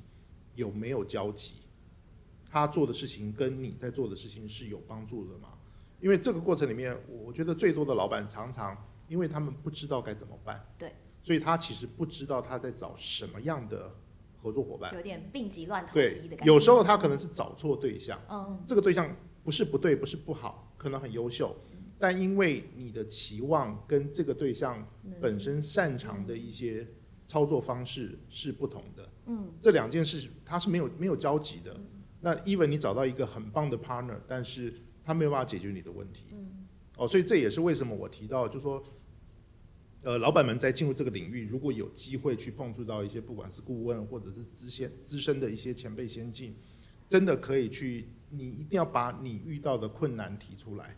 [0.53, 1.53] 有没有交集。
[2.55, 5.49] 他做的事情跟你在做的事情是有帮助的吗？
[5.99, 8.73] 因为这个过程里面，我觉得最多的老板常常，
[9.09, 13.93] 因为他们不知道该怎么办，对，所以他其实不知道他在找什么样的
[14.41, 16.45] 合作伙伴，有点病急乱投医的感觉。
[16.45, 19.13] 有时候他可能是找错对象，嗯，这个对象
[19.43, 21.53] 不是不对，不是不好，可能很优秀，
[21.99, 24.81] 但因为你的期望跟这个对象
[25.19, 26.87] 本身擅长的一些
[27.27, 31.75] 操作方式是不同的，嗯，这两件事它是没有没有交集的。
[32.25, 36.25] 那 even 你找到一个很棒的 partner，但是他没有办法解决你的问题。
[36.31, 36.65] 嗯。
[36.97, 38.83] 哦，所以这也是为什么我提到，就是说，
[40.01, 46.55] 呃，老板们在进入这个领域，如果有机会去碰触到一些不管是顾问或者是资先资深的一些前辈先进，
[47.07, 50.97] 真的可以去，你一定要把你遇到的困难提出来。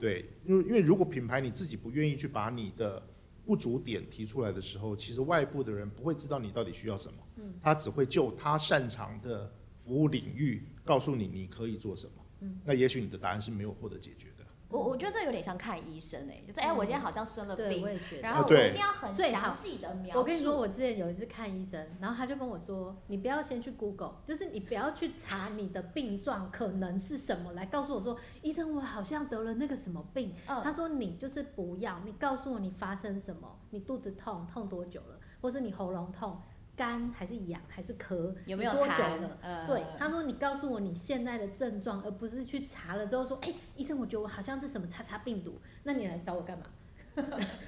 [0.00, 3.06] 对，因为因为如果品牌你自己不愿意去把你的
[3.44, 7.18] 不足点提出来的时候，其实外部的人不会知道你到底需要什么。
[7.36, 7.52] 嗯。
[7.60, 9.52] 他只会就他擅长的。
[9.84, 14.44] 服务领域告诉你你可以做什么，嗯，那也许你的答案是没有获得解决的。
[14.70, 20.18] 我我觉得这有点像看医生哎、欸，就是哎、欸，我今天好像生了病，嗯、然后我一定要很详细的描述。
[20.18, 30.34] 我跟你说，我之前有一次看医生，然后他就跟我说，你不要先去 Google，就是你不要去查你的病状可能是什么，来告诉我说，医生我好像得了那个什么病。
[30.48, 36.40] 嗯、他说你就是不要，你告诉我你发生什么，你肚子痛痛多久了，或是你喉咙痛。
[36.76, 38.34] 干还是痒还是咳？
[38.46, 39.38] 有没有多久了？
[39.40, 46.66] 呃、对，他说你告诉我你现在的症状，而不是去查了之后说，哎、欸，医生，我觉得我好像是什么叉叉病毒，那你来找我干嘛？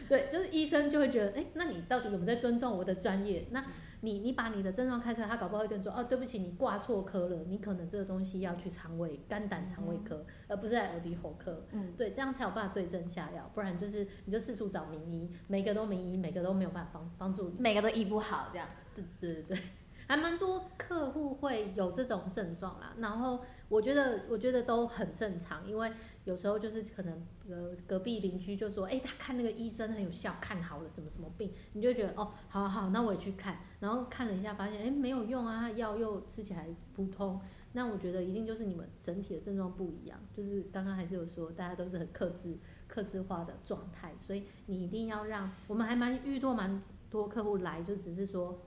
[0.09, 3.47] 对，就是医生就会觉得，哎、欸，那你到底有没有在尊重我的专业？
[3.53, 3.64] 那
[4.01, 11.65] 你你把你的症状开出来，他搞不好会跟你说，哦，对不起，你挂错科了，你可能这个东西要去肠胃、肝胆肠胃科，嗯、而不是在耳鼻喉科。
[11.73, 18.69] 嗯，对，这样才有办法对症下药，不然就是你就四处找名医，每个都名医，每个都没有办法帮帮助你，每个都医不好，这样。
[18.95, 19.59] 对对对对，
[20.07, 25.91] 还蛮多客户会有这种症状啦，然后我觉得我觉得都很正常，因为。
[26.27, 37.41] 有时候就是可能隔隔壁邻居就说，哎、他看那个医生很有效，看好了什么什么病，你就觉得哦，好好，那我也去看，然后看了一下，发现哎、没有用啊，药又吃起来普通，
[37.75, 42.59] 那我觉得一定就是你们整体的症状不一样，就是刚刚还是有说大家都是很克制、
[42.89, 48.62] 克制化的状态，所以你一定要让我们还蛮遇到蛮多客户来，就只是说，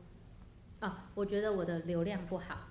[0.79, 2.69] 啊，我觉得我的流量不好，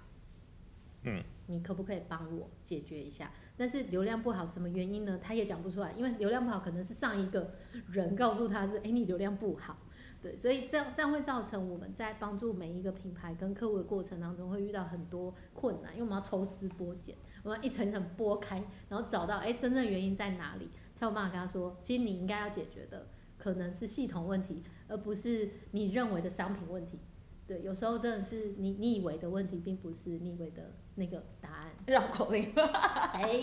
[1.03, 3.31] 嗯，你可不可以帮我解决一下？
[3.59, 5.19] 但是流量不好，什么原因呢？
[5.21, 7.55] 他也讲不出来，因为流量不好可能是上一个
[7.89, 9.77] 人告诉他是，哎，你流量不好，
[10.23, 27.01] 对，所以这样这样会造成我们在帮助每一个品牌跟客户的过程当中会遇到很多困难，因为我们要抽丝剥茧，我们要一层一层剥开，然后找到哎真正原因在哪里，才有办法跟他说，其实你应该要解决的可能是系统问题，而不是你认为的商品问题。
[27.49, 31.71] 对，有时候真的是你你以为的问题，并不是你以为的那个答案。
[31.87, 33.41] 绕口令， 哎，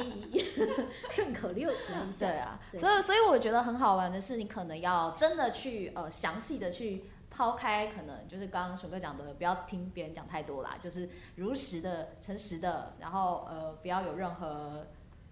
[1.10, 1.72] 顺口溜。
[2.20, 14.86] 对啊，对所以所以我觉得很好玩的是，你可能要真的去呃详细的去抛开，可能就是刚刚熊哥讲的，不要听别人讲太多啦，就是如实的、诚实的，然后呃不要有任何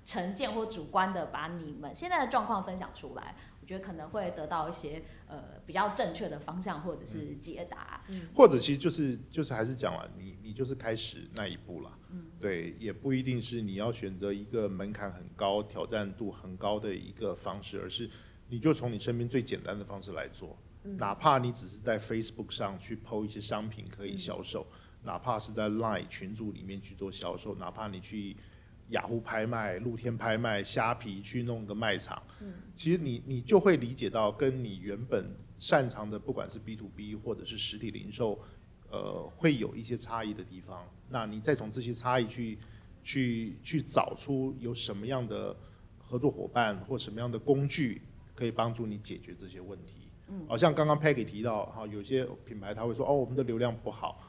[0.04, 3.36] 成见或主观的把你们现在的状况分享出来。
[3.64, 18.10] 我觉得可能会得到一些呃比较正确的方向或者是解答，嗯，或者其实就是就是还是讲了，你你就是开始那一步了，嗯，对，也不一定是你要选择一个门槛很高、挑战度很高的一个方式，而是
[18.50, 28.36] 你就从你身边最简单的方式来做，嗯，哪怕你只是在 Facebook 上去 PO 一些商品可以销售，嗯，哪怕是在 Line 群组里面去做销售，哪怕你去。
[28.94, 35.26] 雅虎拍卖、露天拍卖、虾皮去弄个卖场，嗯，其实你你就会理解到，跟你原本
[35.58, 38.40] 擅长的，不管是 B to B 或者是实体零售，
[38.92, 40.88] 呃，会有一些差异的地方。
[41.10, 42.60] 那你再从这些差异去
[43.04, 45.56] 去去找出有什么样的
[45.98, 48.00] 合作伙伴或什么样的工具
[48.36, 50.08] 可以帮助你解决这些问题。
[50.28, 54.22] 嗯，好像刚刚 Peggy 提到，哈，有些品牌他会说，哦，我们的流量不好，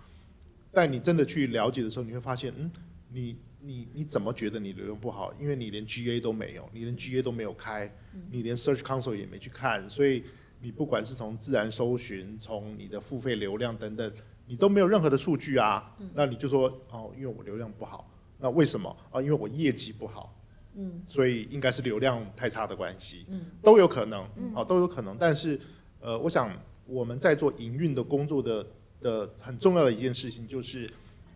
[0.72, 2.70] 但你真的去了解的时候，你会发现，嗯，
[3.10, 3.36] 你。
[3.66, 5.32] 你你怎么觉得你流量不好？
[5.40, 7.90] 因为你连 GA 都没有，你连 GA 都没有开，
[8.30, 10.22] 你连 Search Console 也没去看，所以
[10.60, 14.12] 你不管是从自然搜寻，从你的付费流量等等，
[14.46, 15.96] 你都没有任何的数据啊。
[16.12, 18.06] 那你就说哦，因为我流量不好，
[18.38, 19.22] 那为什么啊？
[19.22, 20.38] 因为我业绩不好，
[20.74, 24.24] 嗯，所以应该是流量太差的关系，嗯，都有可能，
[24.54, 25.16] 啊，都有可能。
[25.18, 25.58] 但是
[26.00, 26.54] 呃，我想
[26.86, 28.66] 我们在做营运的工作的
[29.00, 30.90] 的很重要的一件事情就是。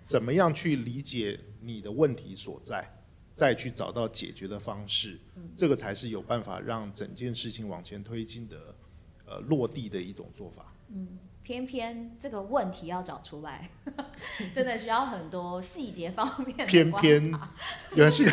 [0.09, 2.83] 怎么样去理解你的问题所在，
[3.35, 5.21] 再去找到解决的方式，
[5.55, 8.75] 这个才是有办法让整件事情往前推进的，
[9.27, 10.73] 呃，落地的一种做法。
[10.88, 11.18] 嗯。
[11.42, 13.71] 偏偏这个问题要找出来，
[14.55, 16.66] 真的需要很多细节方面的。
[16.66, 17.23] 偏偏
[17.94, 18.31] 原来是个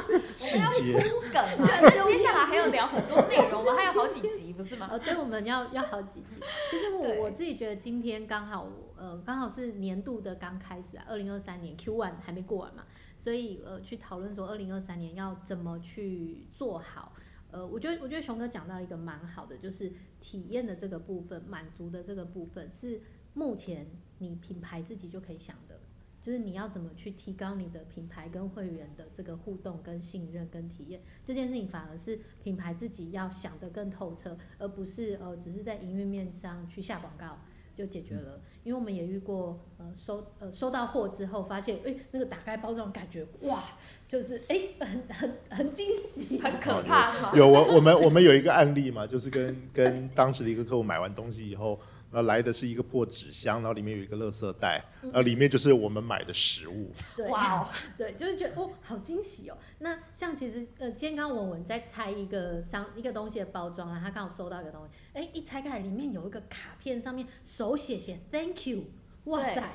[0.38, 0.98] 细节。
[0.98, 4.88] 铺梗啊， 接下来还要聊很多内容，我们还有好几集，不是吗？
[4.90, 6.36] 哦，对，我们要要好几集。
[6.70, 8.66] 其实我我自己觉得今天刚好，
[9.04, 12.86] 呃，刚好是年度的刚开始啊，二零二三年 Q one 还没过完嘛，
[13.18, 17.12] 所以呃，去讨论说二零二三年要怎么去做好。
[17.50, 23.02] 呃，我觉得我觉得熊哥讲到一个蛮好的，就是体验的这个部分，满足的这个部分是
[23.34, 23.86] 目前
[24.16, 25.78] 你品牌自己就可以想的，
[26.22, 37.38] 就是你要怎么去提高你的品牌跟会员的这个互动、跟信任、跟体验，这件事情反而是品牌自己要想得更透彻，而不是呃只是在营运面上去下广告。
[37.76, 43.64] 就解决了，因为我们也遇过，呃，收呃收到货之后，发现，哎，那个打开包装感觉，哇，
[44.08, 47.34] 就是哎，很很很惊喜，很可怕。
[47.34, 51.78] 有我我们我们有一个案例嘛，就是跟跟当时的一个客户买完东西以后。
[52.14, 56.92] 然后来的是一个破纸箱，然后里面有一个垃圾袋，然后里面就是我们买的食物。
[57.16, 59.58] 对，哇， 对，就是觉得哦，好惊喜哦。
[59.80, 68.84] 那像其实呃，今天刚文文在拆一个商一个东西的包装啊，他刚好收到一个东西，哎，一拆开里面有一个卡片，上面手写写 Thank you，
[69.24, 69.72] 哇塞，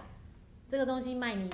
[0.65, 1.49] 这个东西卖你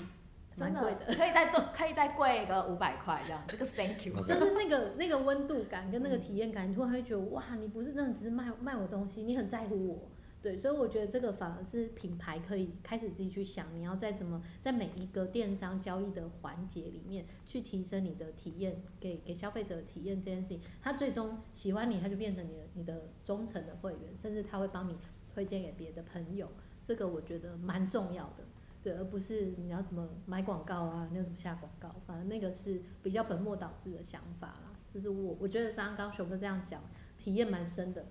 [0.56, 3.44] 蛮贵的，可以再多， 可以再贵个五百块这样。
[3.48, 10.12] 这个 Thank you 就是那个那个温度感跟那个体验感，你突然会觉得哇，你不是真的只是卖卖我东西，你很在乎我。
[10.46, 24.96] 对，所以我觉得这个反而是品牌可以开始自己去想，你要在怎么在每一个电商交易的环节里面去提升你的体验，给给消费者体验这件事情，他最终喜欢你，他就变成你的你的忠诚的会员，甚至他会帮你
[25.28, 26.48] 推荐给别的朋友，
[26.84, 28.44] 这个我觉得蛮重要的，
[28.84, 34.76] 对，而不是你要怎么买广告啊，你要怎么下广告，反正那个是比较本末倒置的想法啦。
[34.94, 36.84] 就是我我觉得刚刚熊哥这样讲，
[37.18, 38.06] 体验蛮深的。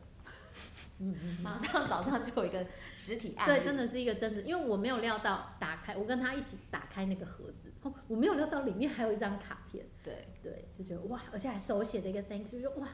[0.98, 10.28] 嗯嗯，马上早上就有一个实体案，对，真的是一个真实，因为我没有料到打开，我跟他一起打开那个盒子，哦，我没有料到里面还有一张卡片，对。
[10.42, 12.88] 对，就觉得哇，而且还手写的一个 thanks，就说哇，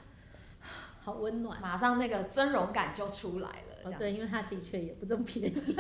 [1.01, 3.70] 好温暖，马上那个尊荣感就出来了。
[3.85, 5.61] 哦，对，因为它的确也不这么便宜。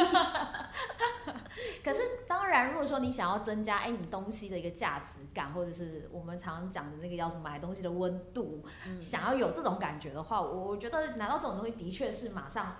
[1.84, 12.76] 可是当然，如果说你想要增加哎你东西的一个价值感，或者是我们常讲的那个叫什么买东西的温度，嗯，想要有这种感觉的话，我我觉得拿到这种东西的确是马上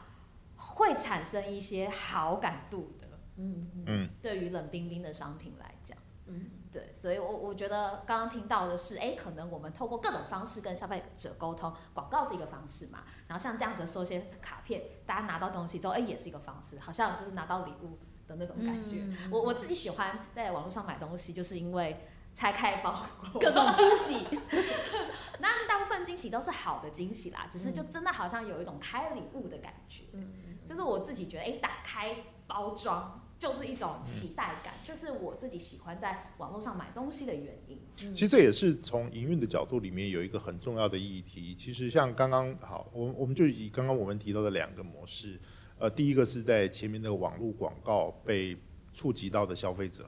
[0.56, 3.06] 会产生一些好感度的。
[3.36, 5.96] 嗯嗯，对于冷冰冰的商品来讲，
[6.26, 6.50] 嗯。
[6.72, 17.98] 对，所以我，我我觉得刚刚听到的是，哎，可能我们透过各种方式跟消费者沟通，广告是一个方式嘛，然后像这样子收些卡片，大家拿到东西之后，哎，也是一个方式，好像就是拿到礼物
[18.28, 19.02] 的那种感觉。
[19.02, 24.38] 嗯、我我自己喜欢在网络上买东西，就是因为拆开包裹，各种惊喜。
[25.40, 30.04] 那大部分惊喜都是好的惊喜啦，只是就真的好像有一种开礼物的感觉。
[30.12, 32.16] 嗯，就是我自己觉得，哎，打开
[32.46, 33.19] 包装。
[33.40, 37.80] 就是一种期待感，这、嗯就是我自己喜欢在网络上买东西的原因。
[38.12, 41.54] 其实这也是从营运的角度里面有一个很重要的议题。
[41.54, 45.40] 其实像刚刚好，我我们就以刚刚我们提到的两个模式，
[45.78, 48.54] 呃，第一个是在前面的网络广告被
[48.92, 50.06] 触及到的消费者，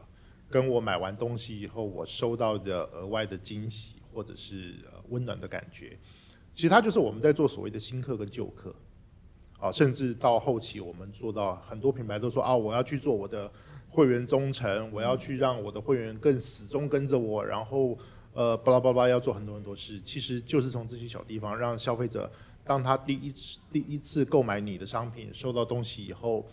[0.51, 4.75] 跟我买完东西以后我收到的额外的惊喜或者是
[5.09, 5.99] 温暖的感觉，
[6.53, 8.77] 其实它就是我们在做所谓的新客跟旧客。
[9.63, 13.49] 啊，甚至到后期，我们做到很多品牌都说啊，我要去做我的
[13.89, 17.97] 会员忠诚，我要去让我的会员更始终跟着我，然后
[18.33, 22.29] 呃，巴拉巴拉要做很多很多事，其实就是从这些小地方让消费者，
[22.65, 26.45] 当他第一次第一次购买你的商品，收到东西以后，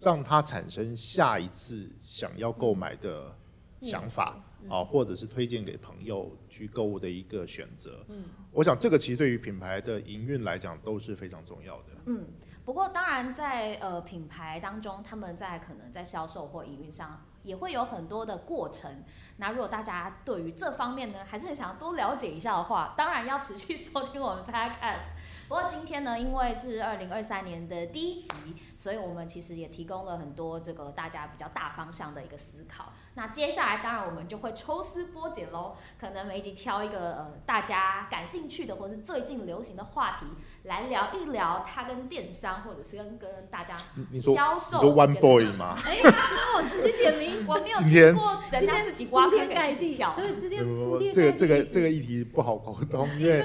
[0.00, 3.34] 让他产生下一次想要购买的
[3.80, 4.38] 想法
[4.68, 8.04] 啊，或者是推荐给朋友去购物的一个选择。
[8.08, 11.88] 嗯，我想这个其实对于品牌的营运来讲都是非常重要的。
[12.06, 12.26] 嗯，
[12.64, 19.04] 不过当然在呃品牌当中，他们在可能在销售或营运上也会有很多的过程。
[19.36, 25.12] 那如果大家对于这方面呢，还是很想要多了解一下的话，当然要持续 收听我们 Podcast。
[25.46, 32.92] 不过今天呢，因为是二零二三年的第一集，所以我们其实也提供了很多这个大家比较大方向的一个思考。
[33.16, 40.26] 那接下来当然我们就会抽丝剥茧喽，可能每一集挑一个呃大家感兴趣的或是最近流行的话题
[40.64, 43.76] 来聊一聊，它跟电商或者是跟跟大家
[44.12, 44.82] 销售。
[44.82, 45.76] 你说 One Boy 吗？
[45.86, 46.02] 哎呀，
[46.32, 50.14] 那我自己点名，我没有听过人家自己挖坑给自己跳。
[50.16, 53.44] 对，直接铺这个这个这个议题不好沟通，因为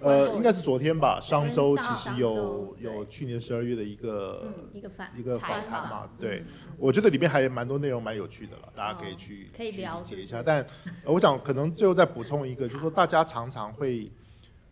[0.00, 6.44] 呃应该是昨天吧，上周其实有有去年十二月的一个一个访一个访谈嘛，对，
[6.76, 9.06] 我觉得里面还有蛮多内容蛮有趣的了，大家可以。
[9.06, 10.66] 可以去可以了解一下，但
[11.04, 14.10] 我想可能最后再补充一个，就是说大家常常会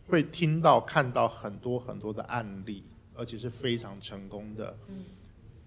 [0.07, 2.83] 会听到看到很多很多的案例，
[3.15, 4.75] 而且是非常成功的，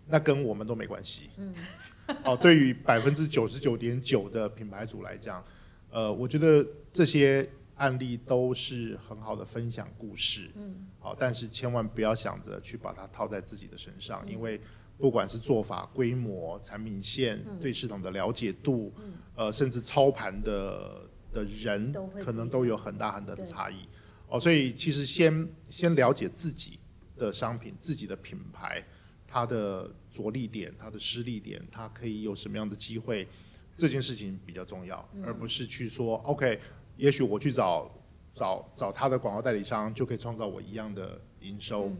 [0.06, 1.30] 那跟我们都没关系，
[2.24, 5.44] 哦，对于百分之九十九点九的品牌主来讲，
[5.90, 10.86] 呃，我觉得这些案例都是很好的分享故事，嗯。
[10.98, 14.60] 好，但是千万不要想着去把它套在自己的身上，因为。
[15.00, 18.92] 不管是做法、规模、产品线、对市场的了解度，
[19.36, 23.88] 呃，甚至操盘的的人，可能都有很大很大的差异。
[24.26, 26.80] 哦，所以其实先先了解自己
[27.16, 28.84] 的商品、自己的品牌，
[29.24, 29.88] 它的
[30.18, 33.28] 着力点、它的失力点，它可以有什么样的机会，
[33.76, 36.60] 这件事情比较重要，而不是去说 OK，
[36.96, 37.88] 也许我去找
[38.34, 41.92] 找找他的广告代理商，就可以创造我一样的营收。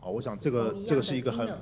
[0.00, 1.58] 哦，我想这个这个是一个很，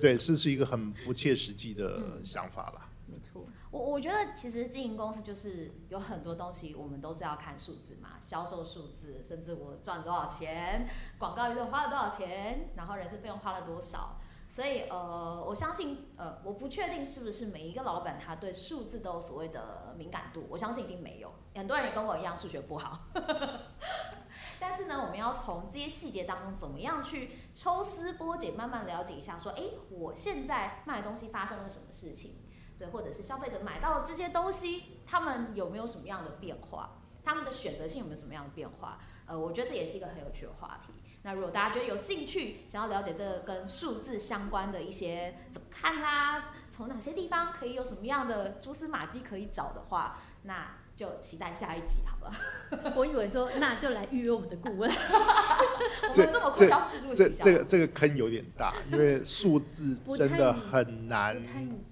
[0.00, 2.90] 对，是是一个很不切实际的想法啦。
[3.06, 10.88] 没错，我我觉得其实经营公司就是有很多东西，我们都是要看数字嘛，销售数字，甚至我赚多少钱，
[11.18, 14.18] 广告预算花了多少钱，然后人事费用花了多少。
[14.54, 23.00] 所以呃，我相信呃，我不确定是不是每一个老板他对数字都有所谓的敏感度，我相信一定没有， 很多人也跟我一样数学不好。
[24.60, 32.36] 但是呢，我们要从这些细节当中，怎么样去抽丝剥茧，慢慢了解一下，说，哎，我现在卖东西发生了什么事情？
[32.78, 36.90] 对，或者是消费者买到这些东西，他们有没有什么样的变化？
[37.24, 39.00] 他们的选择性有没有什么样的变化？
[39.26, 40.92] 呃，我觉得这也是一个很有趣的话题。
[41.24, 50.76] 那如果大家觉得有兴趣，想要了解这个跟数字相关的一些怎么看啦，从哪些地方可以有什么样的蛛丝马迹可以找的话，那。
[50.96, 52.32] 就期待下一集好了。
[52.94, 54.88] 我以为说那就来预约我们的顾问。
[54.88, 61.36] 我们这么快要置入这这个这个坑有点大，因为数字真的很难，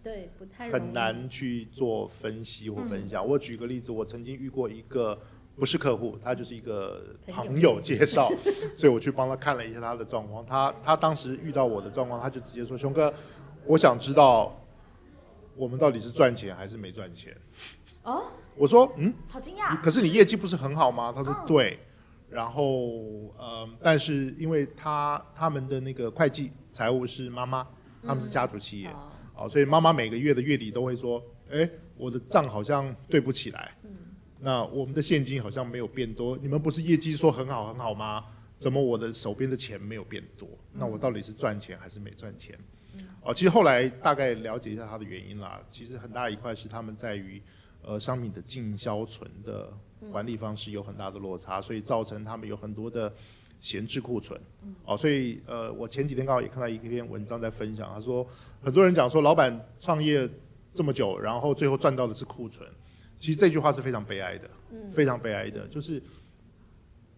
[0.04, 3.26] 对，不太很难去做分析或分享。
[3.26, 5.20] 我举个例子，我曾经遇过一个
[5.56, 8.28] 不是客户，他就是一个朋友介绍，
[8.76, 10.44] 所以我去帮他看了一下他的状况。
[10.44, 13.12] 他他当时遇到我的状况，他就直接说：“熊哥，
[13.66, 14.58] 我想知道
[15.56, 17.36] 我们到底是赚钱还是没赚钱。”
[18.04, 18.24] 哦。
[18.54, 19.80] 我说嗯，好惊讶。
[19.80, 21.12] 可是你业绩不是很好吗？
[21.14, 21.78] 他说对。
[22.28, 22.64] 然后
[23.36, 27.66] 呃，但是因为他他们的那个会计财务是妈妈，
[28.02, 28.88] 他们是家族企业，
[29.36, 33.76] 哦，所以妈妈每个月的月底都会说，哎，我的账好像对不起来。
[34.42, 36.36] 那我们的现金好像没有变多。
[36.36, 38.24] 你们不是业绩说很好很好吗？
[38.58, 40.48] 怎么我的手边的钱没有变多？
[40.72, 42.58] 那我到底是赚钱还是没赚钱？
[43.22, 45.60] 哦，其实后来大概了解一下它的原因啦。
[45.70, 47.40] 其实很大一块是他们在于。
[47.84, 49.68] 呃，商品的进销存的
[50.12, 53.12] 管理方式有很大的落差，所以造成他们有很多的
[53.60, 54.40] 闲置库存。
[54.84, 58.24] 哦，所以呃，我前几天刚好也看到一篇文章在分享，他说
[58.62, 60.30] 很多人讲说老板创业
[60.72, 62.70] 这么久，然后最后赚到的是库存，
[63.22, 64.50] 其实这句话是非常悲哀的，
[64.92, 65.64] 非常悲哀的。
[65.68, 66.02] 就是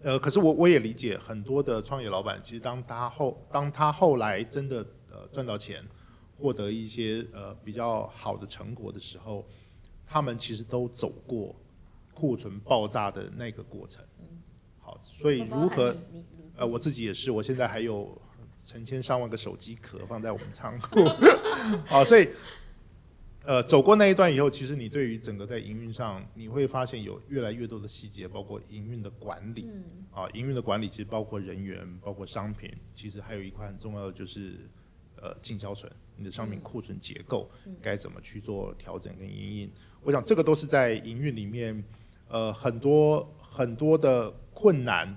[0.02, 5.82] 呃，可是我我也理解很多的创业老板，其实当他后当他后来真的呃赚到钱，
[6.38, 9.46] 获得一些呃比较好的成果的时候。
[10.06, 11.56] 他们其实都走过
[12.12, 14.04] 库存爆炸的那个过程，
[14.78, 15.96] 好，所以如何？
[16.56, 18.16] 呃，我自己也是，我现在还有
[18.66, 21.00] 成千上万个手机壳放在我们仓库，
[21.88, 22.28] 好，所以
[23.46, 29.68] 呃，走过那一段以后，其实你对于整个在营运上，你会发现有越来越多的细节，包括营运的管理，
[30.10, 34.60] 啊，营运的管理其实包括人员，包括商品，其实还有一块很重要的就是
[35.20, 37.50] 呃进销存，你的商品库存结构
[37.82, 39.70] 该怎么去做调整跟营运。
[40.02, 41.84] 我想这个都是在营运里面，
[42.28, 45.14] 呃，很多很多的困难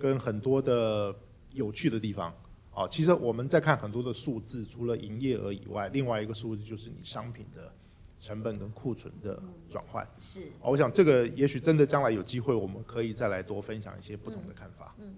[0.00, 1.14] 跟很多的
[1.52, 2.34] 有趣的地方。
[2.78, 7.72] 啊，其实我们在看很多的数字，除了营业额以外，另外一个数字就是你商品的
[8.20, 10.08] 成本跟库存的转换。
[10.16, 10.52] 是。
[10.60, 14.94] 我想这个也许真的将来有机会，我们可以再来多分享一些不同的看法。
[14.98, 15.16] 嗯。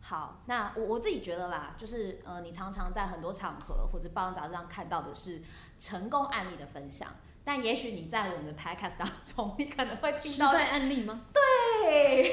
[0.00, 5.40] 好，那我我自己觉得啦，就是呃，你常常在很多场合或者报章杂志上看到的是
[5.78, 7.14] 成功案例的分享。
[7.44, 11.26] 但也许你在我们的 podcast 当中，你可能会听到失败案例吗？
[11.32, 11.40] 对，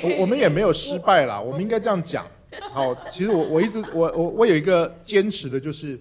[0.04, 2.26] 我我们也没有失败啦， 我，们应该这样讲。
[2.72, 6.00] 好，其实我我一直我我我有一个坚持的就是，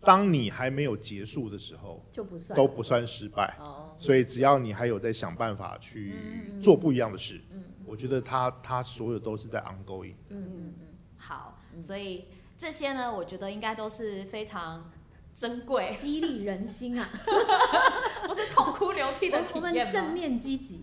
[0.00, 3.56] 当你还没有结束的时候，就不算都不算失败。
[3.58, 6.14] 哦，所以只要你还有在想办法去
[6.60, 10.14] 做不一样的事，嗯，我觉得他他所有都是在 ongoing。
[10.30, 10.86] 嗯嗯嗯，
[11.18, 12.24] 好，所以
[12.56, 14.90] 这些呢，我觉得应该都是非常。
[15.34, 17.08] 珍贵，激励人心啊！
[18.26, 19.68] 不是痛哭流涕的体验吗？
[19.68, 20.82] 我们正面积极。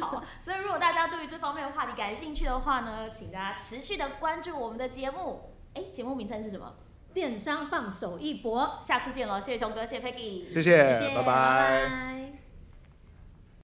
[0.00, 5.54] 好，所以如果大家对于这方面的话题感兴趣的话呢，请大家持续的关注我们的节目。
[5.74, 6.74] 哎，节目名称是什么？
[7.12, 8.80] 电商放手一搏。
[8.84, 9.40] 下次见喽！
[9.40, 12.23] 谢谢熊哥，谢谢 Peggy，谢谢，拜拜。